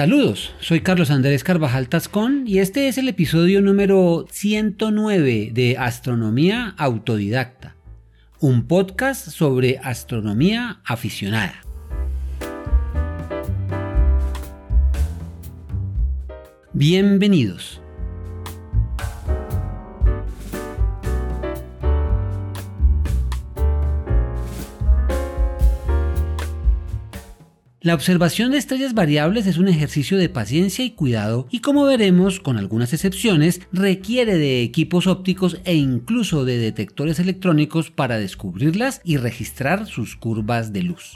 [0.00, 6.74] Saludos, soy Carlos Andrés Carvajal Tascón y este es el episodio número 109 de Astronomía
[6.78, 7.76] Autodidacta,
[8.38, 11.60] un podcast sobre astronomía aficionada.
[16.72, 17.79] Bienvenidos.
[27.82, 32.38] La observación de estrellas variables es un ejercicio de paciencia y cuidado y como veremos,
[32.38, 39.16] con algunas excepciones, requiere de equipos ópticos e incluso de detectores electrónicos para descubrirlas y
[39.16, 41.14] registrar sus curvas de luz.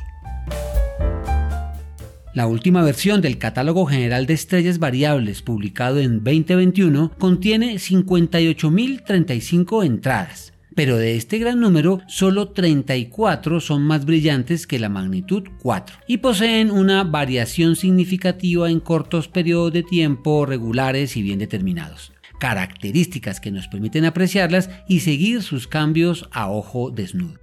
[2.33, 10.54] La última versión del Catálogo General de Estrellas Variables, publicado en 2021, contiene 58.035 entradas,
[10.75, 16.19] pero de este gran número, solo 34 son más brillantes que la magnitud 4 y
[16.19, 23.51] poseen una variación significativa en cortos periodos de tiempo regulares y bien determinados características que
[23.51, 27.39] nos permiten apreciarlas y seguir sus cambios a ojo desnudo.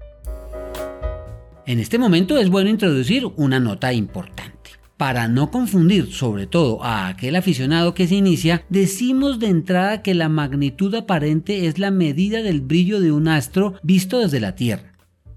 [1.65, 4.80] En este momento es bueno introducir una nota importante.
[5.01, 10.13] Para no confundir sobre todo a aquel aficionado que se inicia, decimos de entrada que
[10.13, 14.93] la magnitud aparente es la medida del brillo de un astro visto desde la Tierra.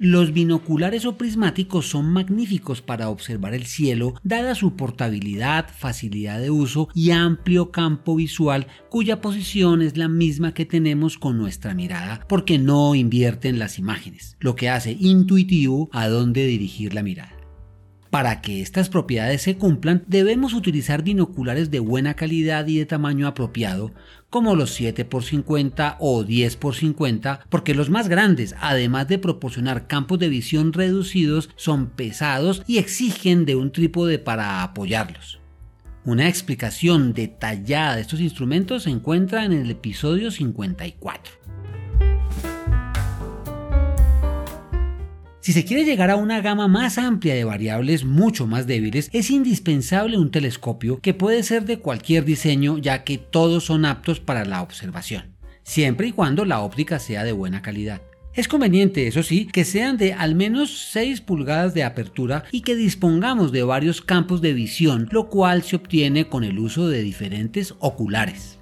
[0.00, 6.50] Los binoculares o prismáticos son magníficos para observar el cielo, dada su portabilidad, facilidad de
[6.50, 12.24] uso y amplio campo visual, cuya posición es la misma que tenemos con nuestra mirada,
[12.28, 17.37] porque no invierten las imágenes, lo que hace intuitivo a dónde dirigir la mirada.
[18.10, 23.26] Para que estas propiedades se cumplan, debemos utilizar binoculares de buena calidad y de tamaño
[23.26, 23.92] apropiado,
[24.30, 30.72] como los 7x50 o 10x50, porque los más grandes, además de proporcionar campos de visión
[30.72, 35.40] reducidos, son pesados y exigen de un trípode para apoyarlos.
[36.04, 41.57] Una explicación detallada de estos instrumentos se encuentra en el episodio 54.
[45.48, 49.30] Si se quiere llegar a una gama más amplia de variables mucho más débiles, es
[49.30, 54.44] indispensable un telescopio que puede ser de cualquier diseño ya que todos son aptos para
[54.44, 58.02] la observación, siempre y cuando la óptica sea de buena calidad.
[58.34, 62.76] Es conveniente, eso sí, que sean de al menos 6 pulgadas de apertura y que
[62.76, 67.74] dispongamos de varios campos de visión, lo cual se obtiene con el uso de diferentes
[67.78, 68.57] oculares.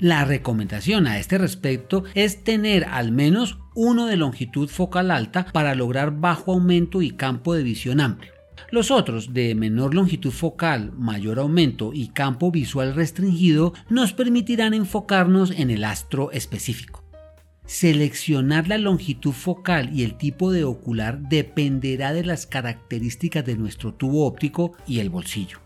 [0.00, 5.74] La recomendación a este respecto es tener al menos uno de longitud focal alta para
[5.74, 8.32] lograr bajo aumento y campo de visión amplio.
[8.70, 15.50] Los otros, de menor longitud focal, mayor aumento y campo visual restringido, nos permitirán enfocarnos
[15.50, 17.04] en el astro específico.
[17.66, 23.92] Seleccionar la longitud focal y el tipo de ocular dependerá de las características de nuestro
[23.92, 25.58] tubo óptico y el bolsillo.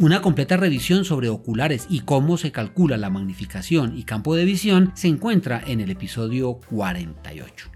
[0.00, 4.92] Una completa revisión sobre oculares y cómo se calcula la magnificación y campo de visión
[4.94, 7.68] se encuentra en el episodio 48.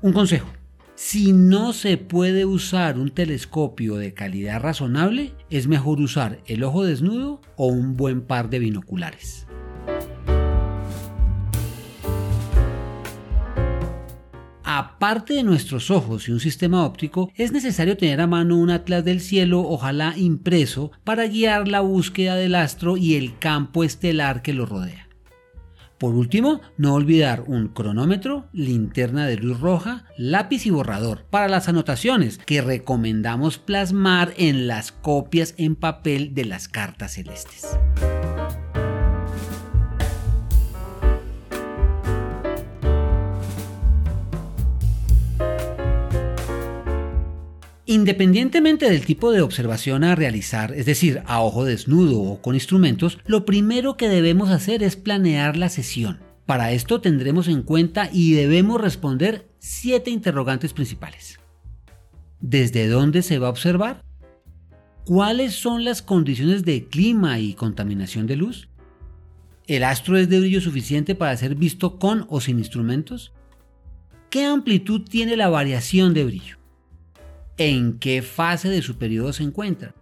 [0.00, 0.48] Un consejo.
[0.94, 6.82] Si no se puede usar un telescopio de calidad razonable, es mejor usar el ojo
[6.82, 9.43] desnudo o un buen par de binoculares.
[14.78, 19.04] Aparte de nuestros ojos y un sistema óptico, es necesario tener a mano un atlas
[19.04, 24.52] del cielo, ojalá impreso, para guiar la búsqueda del astro y el campo estelar que
[24.52, 25.08] lo rodea.
[25.98, 31.68] Por último, no olvidar un cronómetro, linterna de luz roja, lápiz y borrador para las
[31.68, 37.78] anotaciones que recomendamos plasmar en las copias en papel de las cartas celestes.
[47.86, 53.18] Independientemente del tipo de observación a realizar, es decir, a ojo desnudo o con instrumentos,
[53.26, 56.20] lo primero que debemos hacer es planear la sesión.
[56.46, 61.38] Para esto tendremos en cuenta y debemos responder siete interrogantes principales.
[62.40, 64.02] ¿Desde dónde se va a observar?
[65.04, 68.68] ¿Cuáles son las condiciones de clima y contaminación de luz?
[69.66, 73.32] ¿El astro es de brillo suficiente para ser visto con o sin instrumentos?
[74.30, 76.63] ¿Qué amplitud tiene la variación de brillo?
[77.56, 79.94] En qué fase de su periodo se encuentra.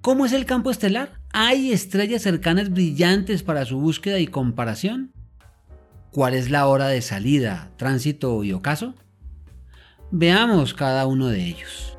[0.00, 1.20] ¿Cómo es el campo estelar?
[1.32, 5.12] ¿Hay estrellas cercanas brillantes para su búsqueda y comparación?
[6.12, 8.94] ¿Cuál es la hora de salida, tránsito y ocaso?
[10.10, 11.96] Veamos cada uno de ellos.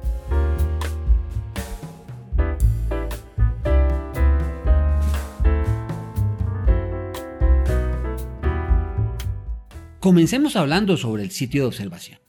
[10.00, 12.27] Comencemos hablando sobre el sitio de observación.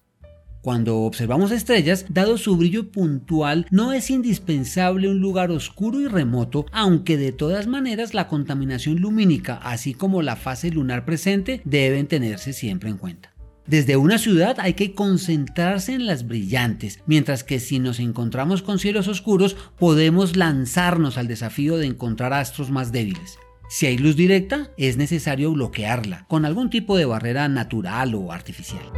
[0.62, 6.66] Cuando observamos estrellas, dado su brillo puntual, no es indispensable un lugar oscuro y remoto,
[6.72, 12.52] aunque de todas maneras la contaminación lumínica, así como la fase lunar presente, deben tenerse
[12.52, 13.32] siempre en cuenta.
[13.66, 18.78] Desde una ciudad hay que concentrarse en las brillantes, mientras que si nos encontramos con
[18.78, 23.38] cielos oscuros podemos lanzarnos al desafío de encontrar astros más débiles.
[23.68, 28.90] Si hay luz directa, es necesario bloquearla con algún tipo de barrera natural o artificial.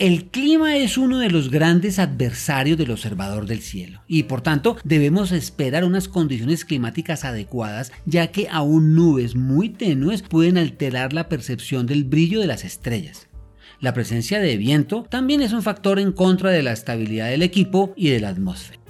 [0.00, 4.76] El clima es uno de los grandes adversarios del observador del cielo y por tanto
[4.82, 11.28] debemos esperar unas condiciones climáticas adecuadas ya que aún nubes muy tenues pueden alterar la
[11.28, 13.28] percepción del brillo de las estrellas.
[13.78, 17.92] La presencia de viento también es un factor en contra de la estabilidad del equipo
[17.96, 18.83] y de la atmósfera.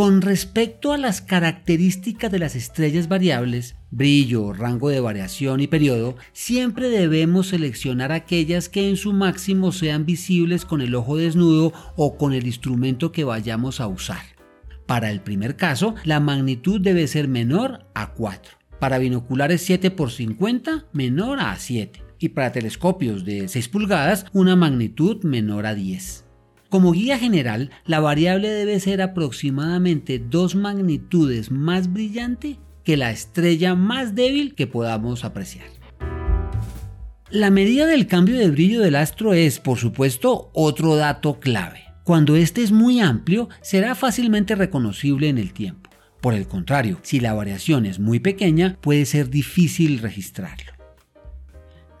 [0.00, 6.16] Con respecto a las características de las estrellas variables, brillo, rango de variación y periodo,
[6.32, 12.16] siempre debemos seleccionar aquellas que en su máximo sean visibles con el ojo desnudo o
[12.16, 14.22] con el instrumento que vayamos a usar.
[14.86, 18.54] Para el primer caso, la magnitud debe ser menor a 4.
[18.78, 22.02] Para binoculares 7 x 50 menor a 7.
[22.18, 26.29] Y para telescopios de 6 pulgadas, una magnitud menor a 10.
[26.70, 33.74] Como guía general, la variable debe ser aproximadamente dos magnitudes más brillante que la estrella
[33.74, 35.66] más débil que podamos apreciar.
[37.28, 41.80] La medida del cambio de brillo del astro es, por supuesto, otro dato clave.
[42.04, 45.90] Cuando este es muy amplio, será fácilmente reconocible en el tiempo.
[46.20, 50.79] Por el contrario, si la variación es muy pequeña, puede ser difícil registrarlo.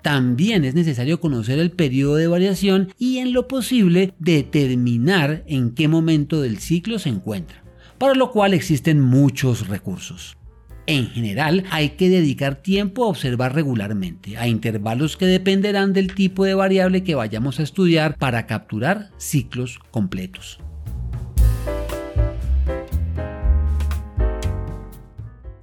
[0.02, 5.88] También es necesario conocer el periodo de variación y en lo posible determinar en qué
[5.88, 7.62] momento del ciclo se encuentra,
[7.98, 10.36] para lo cual existen muchos recursos.
[10.86, 16.44] En general hay que dedicar tiempo a observar regularmente, a intervalos que dependerán del tipo
[16.44, 20.58] de variable que vayamos a estudiar para capturar ciclos completos.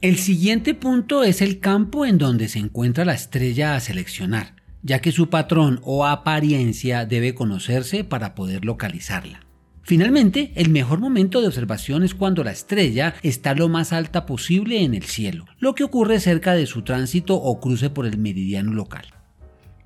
[0.08, 5.02] El siguiente punto es el campo en donde se encuentra la estrella a seleccionar, ya
[5.02, 9.42] que su patrón o apariencia debe conocerse para poder localizarla.
[9.82, 14.82] Finalmente, el mejor momento de observación es cuando la estrella está lo más alta posible
[14.82, 18.72] en el cielo, lo que ocurre cerca de su tránsito o cruce por el meridiano
[18.72, 19.17] local.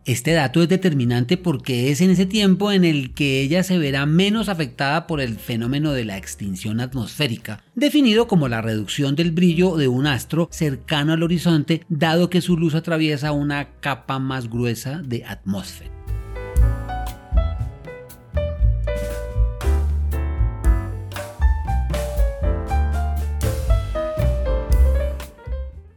[0.06, 4.08] Este dato es determinante porque es en ese tiempo en el que ella se verá
[4.08, 9.78] menos afectada por el fenómeno de la extinción atmosférica, definido como la reducción del brillo
[9.78, 15.04] de un astro cercano al horizonte, dado que su luz atraviesa una capa más gruesa
[15.06, 16.01] de atmósfera.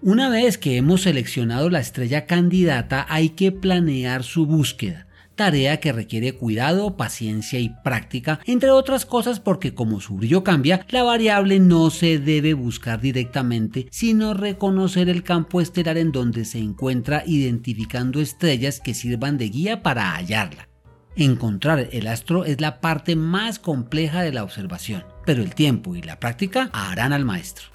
[0.07, 5.95] Una vez que hemos seleccionado la estrella candidata hay que planear su búsqueda, tarea que
[5.95, 11.59] requiere cuidado, paciencia y práctica, entre otras cosas porque como su brillo cambia, la variable
[11.59, 18.21] no se debe buscar directamente, sino reconocer el campo estelar en donde se encuentra identificando
[18.21, 20.69] estrellas que sirvan de guía para hallarla.
[21.17, 26.03] Encontrar el astro es la parte más compleja de la observación, pero el tiempo y
[26.03, 27.74] la práctica harán al maestro.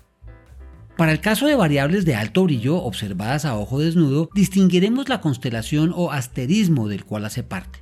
[1.00, 5.94] Para el caso de variables de alto brillo observadas a ojo desnudo, distinguiremos la constelación
[5.96, 7.80] o asterismo del cual hace parte.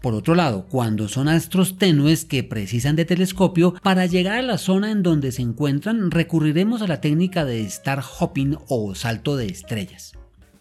[0.00, 4.56] Por otro lado, cuando son astros tenues que precisan de telescopio, para llegar a la
[4.56, 9.44] zona en donde se encuentran recurriremos a la técnica de star hopping o salto de
[9.44, 10.12] estrellas.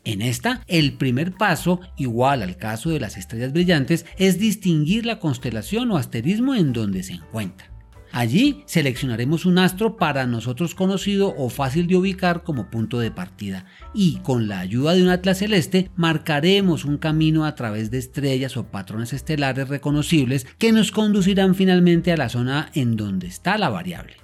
[0.03, 5.19] En esta, el primer paso, igual al caso de las estrellas brillantes, es distinguir la
[5.19, 7.72] constelación o asterismo en donde se encuentra.
[8.13, 13.65] Allí seleccionaremos un astro para nosotros conocido o fácil de ubicar como punto de partida
[13.91, 18.55] y con la ayuda de un atlas celeste marcaremos un camino a través de estrellas
[18.55, 23.69] o patrones estelares reconocibles que nos conducirán finalmente a la zona en donde está la
[23.69, 24.22] variable.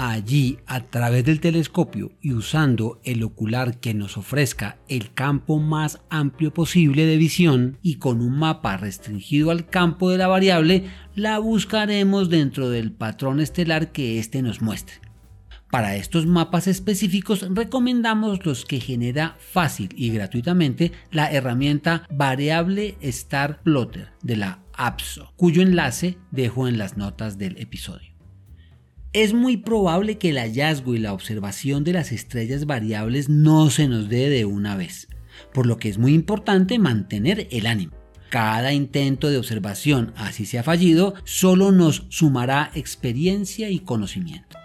[0.00, 5.98] Allí, a través del telescopio y usando el ocular que nos ofrezca el campo más
[6.08, 10.84] amplio posible de visión y con un mapa restringido al campo de la variable,
[11.16, 15.00] la buscaremos dentro del patrón estelar que éste nos muestre.
[15.68, 23.64] Para estos mapas específicos recomendamos los que genera fácil y gratuitamente la herramienta Variable Star
[23.64, 28.17] Plotter de la APSO, cuyo enlace dejo en las notas del episodio.
[29.18, 33.88] Es muy probable que el hallazgo y la observación de las estrellas variables no se
[33.88, 35.08] nos dé de una vez,
[35.52, 37.96] por lo que es muy importante mantener el ánimo.
[38.30, 44.57] Cada intento de observación, así sea fallido, solo nos sumará experiencia y conocimiento.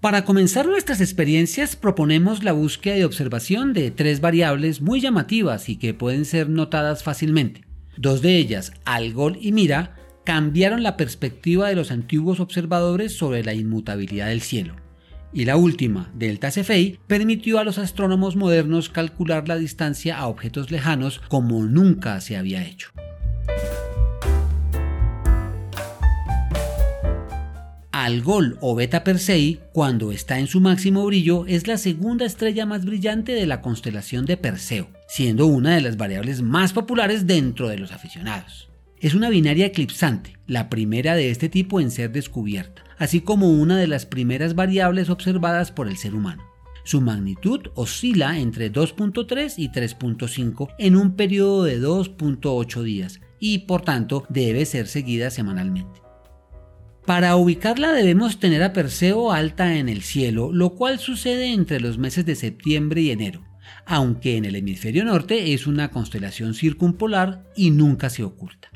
[0.00, 5.76] Para comenzar nuestras experiencias proponemos la búsqueda y observación de tres variables muy llamativas y
[5.76, 7.64] que pueden ser notadas fácilmente.
[7.96, 13.54] Dos de ellas, Algol y Mira, cambiaron la perspectiva de los antiguos observadores sobre la
[13.54, 14.76] inmutabilidad del cielo.
[15.32, 20.70] Y la última, Delta Cephei, permitió a los astrónomos modernos calcular la distancia a objetos
[20.70, 22.90] lejanos como nunca se había hecho.
[28.08, 32.86] Algol o Beta Persei, cuando está en su máximo brillo, es la segunda estrella más
[32.86, 37.76] brillante de la constelación de Perseo, siendo una de las variables más populares dentro de
[37.76, 38.70] los aficionados.
[38.98, 43.76] Es una binaria eclipsante, la primera de este tipo en ser descubierta, así como una
[43.76, 46.42] de las primeras variables observadas por el ser humano.
[46.84, 53.82] Su magnitud oscila entre 2.3 y 3.5 en un periodo de 2.8 días y por
[53.82, 56.07] tanto debe ser seguida semanalmente.
[57.08, 61.96] Para ubicarla debemos tener a Perseo alta en el cielo, lo cual sucede entre los
[61.96, 63.46] meses de septiembre y enero,
[63.86, 68.68] aunque en el hemisferio norte es una constelación circumpolar y nunca se oculta.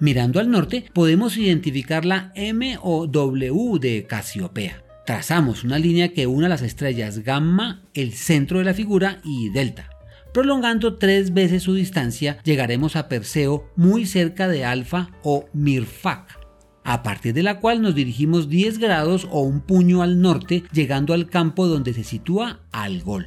[0.00, 4.82] Mirando al norte podemos identificar la M o W de Casiopea.
[5.06, 9.90] Trazamos una línea que une las estrellas gamma, el centro de la figura, y delta.
[10.34, 16.39] Prolongando tres veces su distancia, llegaremos a Perseo muy cerca de Alfa o Mirfak
[16.84, 21.14] a partir de la cual nos dirigimos 10 grados o un puño al norte, llegando
[21.14, 23.26] al campo donde se sitúa Algol.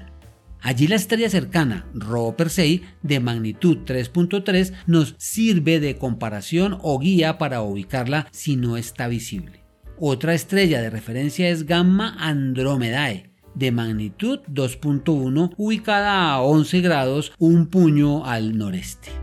[0.64, 7.38] Allí la estrella cercana, Rho Persei, de magnitud 3.3, nos sirve de comparación o guía
[7.38, 9.66] para ubicarla si no está visible.
[10.00, 17.68] Otra estrella de referencia es Gamma Andromedae, de magnitud 2.1, ubicada a 11 grados, un
[17.68, 19.23] puño al noreste.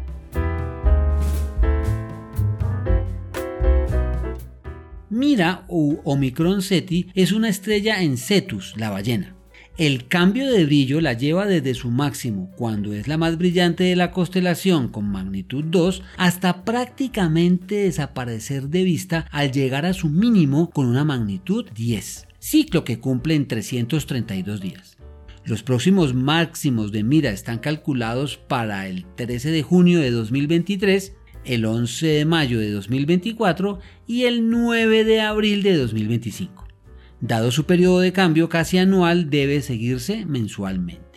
[5.20, 9.36] Mira u Omicron Ceti es una estrella en Cetus, la ballena.
[9.76, 13.96] El cambio de brillo la lleva desde su máximo, cuando es la más brillante de
[13.96, 20.70] la constelación con magnitud 2, hasta prácticamente desaparecer de vista al llegar a su mínimo
[20.70, 24.96] con una magnitud 10, ciclo que cumple en 332 días.
[25.44, 31.12] Los próximos máximos de Mira están calculados para el 13 de junio de 2023
[31.44, 36.66] el 11 de mayo de 2024 y el 9 de abril de 2025.
[37.20, 41.10] Dado su periodo de cambio casi anual, debe seguirse mensualmente.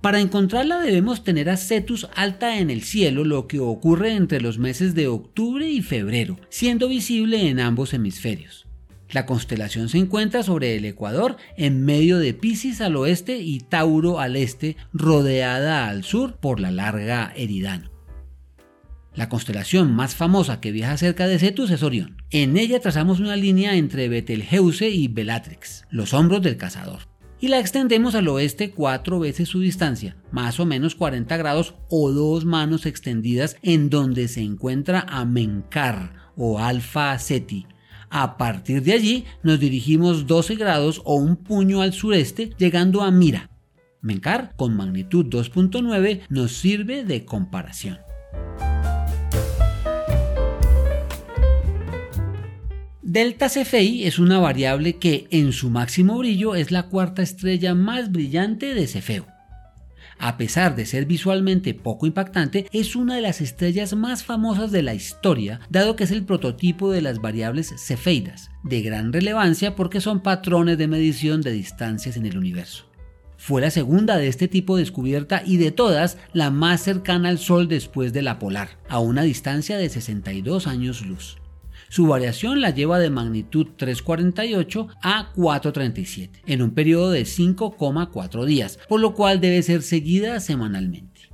[0.00, 4.58] Para encontrarla debemos tener a Cetus alta en el cielo, lo que ocurre entre los
[4.58, 8.66] meses de octubre y febrero, siendo visible en ambos hemisferios.
[9.10, 14.20] La constelación se encuentra sobre el Ecuador, en medio de Pisces al oeste y Tauro
[14.20, 17.93] al este, rodeada al sur por la larga Eridano.
[19.14, 22.16] La constelación más famosa que viaja cerca de Cetus es Orión.
[22.30, 27.02] En ella trazamos una línea entre Betelgeuse y Bellatrix, los hombros del cazador.
[27.38, 32.10] Y la extendemos al oeste cuatro veces su distancia, más o menos 40 grados o
[32.10, 37.66] dos manos extendidas en donde se encuentra Amencar o Alfa Ceti.
[38.10, 43.12] A partir de allí nos dirigimos 12 grados o un puño al sureste llegando a
[43.12, 43.50] Mira.
[44.00, 47.98] Mencar, con magnitud 2.9, nos sirve de comparación.
[53.14, 58.10] Delta Cephei es una variable que en su máximo brillo es la cuarta estrella más
[58.10, 59.28] brillante de Cefeo.
[60.18, 64.82] A pesar de ser visualmente poco impactante, es una de las estrellas más famosas de
[64.82, 70.00] la historia, dado que es el prototipo de las variables cefeidas, de gran relevancia porque
[70.00, 72.90] son patrones de medición de distancias en el universo.
[73.36, 77.68] Fue la segunda de este tipo descubierta y de todas la más cercana al Sol
[77.68, 81.36] después de la polar, a una distancia de 62 años luz.
[81.94, 88.80] Su variación la lleva de magnitud 348 a 437 en un periodo de 5,4 días,
[88.88, 91.30] por lo cual debe ser seguida semanalmente.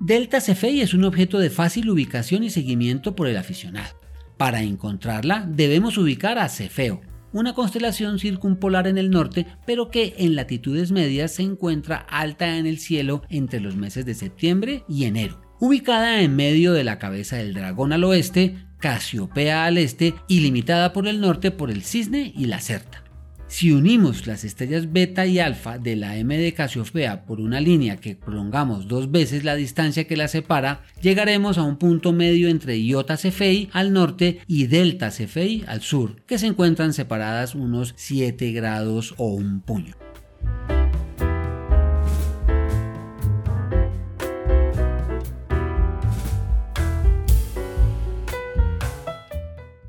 [0.00, 3.94] Delta Cephei es un objeto de fácil ubicación y seguimiento por el aficionado.
[4.36, 7.00] Para encontrarla debemos ubicar a Cefeo,
[7.32, 12.66] una constelación circumpolar en el norte, pero que en latitudes medias se encuentra alta en
[12.66, 15.40] el cielo entre los meses de septiembre y enero.
[15.60, 20.92] Ubicada en medio de la cabeza del dragón al oeste, Casiopea al este y limitada
[20.92, 23.04] por el norte por el Cisne y la Certa.
[23.46, 27.98] Si unimos las estrellas beta y alfa de la M de Casiopea por una línea
[27.98, 32.80] que prolongamos dos veces la distancia que la separa, llegaremos a un punto medio entre
[32.80, 38.50] Iota Cephei al norte y Delta Cephei al sur, que se encuentran separadas unos 7
[38.50, 39.94] grados o un puño.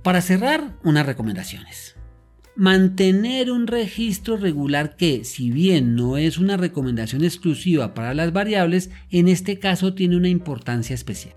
[0.04, 1.96] Para cerrar, unas recomendaciones.
[2.58, 8.92] Mantener un registro regular que, si bien no es una recomendación exclusiva para las variables,
[9.10, 11.36] en este caso tiene una importancia especial.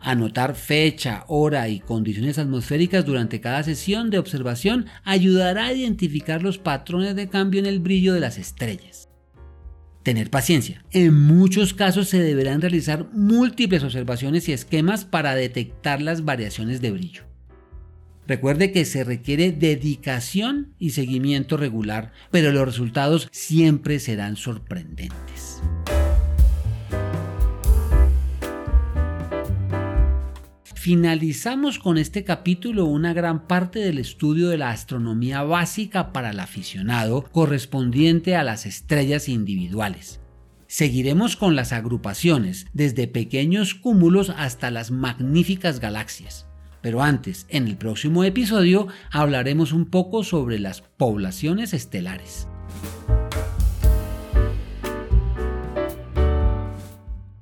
[0.00, 6.58] Anotar fecha, hora y condiciones atmosféricas durante cada sesión de observación ayudará a identificar los
[6.58, 9.08] patrones de cambio en el brillo de las estrellas.
[10.02, 10.84] Tener paciencia.
[10.90, 16.90] En muchos casos se deberán realizar múltiples observaciones y esquemas para detectar las variaciones de
[16.90, 17.29] brillo.
[18.30, 25.60] Recuerde que se requiere dedicación y seguimiento regular, pero los resultados siempre serán sorprendentes.
[30.76, 36.38] Finalizamos con este capítulo una gran parte del estudio de la astronomía básica para el
[36.38, 40.20] aficionado correspondiente a las estrellas individuales.
[40.68, 46.46] Seguiremos con las agrupaciones, desde pequeños cúmulos hasta las magníficas galaxias.
[46.82, 52.48] Pero antes, en el próximo episodio, hablaremos un poco sobre las poblaciones estelares.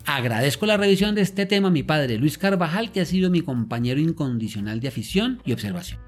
[0.04, 3.42] Agradezco la revisión de este tema a mi padre Luis Carvajal, que ha sido mi
[3.42, 6.00] compañero incondicional de afición y observación.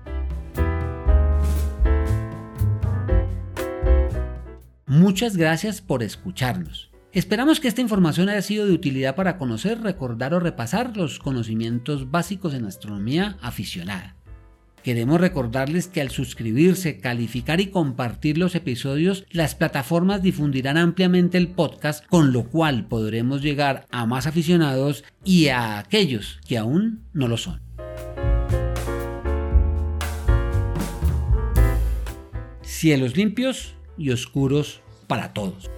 [4.86, 6.89] Muchas gracias por escucharnos.
[7.12, 12.12] Esperamos que esta información haya sido de utilidad para conocer, recordar o repasar los conocimientos
[12.12, 14.14] básicos en astronomía aficionada.
[14.84, 21.48] Queremos recordarles que al suscribirse, calificar y compartir los episodios, las plataformas difundirán ampliamente el
[21.48, 27.26] podcast, con lo cual podremos llegar a más aficionados y a aquellos que aún no
[27.26, 27.60] lo son.
[32.62, 35.68] Cielos limpios y oscuros para todos.